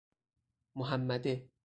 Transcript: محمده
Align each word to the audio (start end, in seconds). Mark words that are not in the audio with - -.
محمده 0.75 1.51